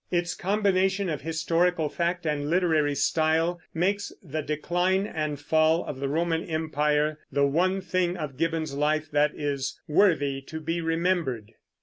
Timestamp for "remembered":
10.81-11.53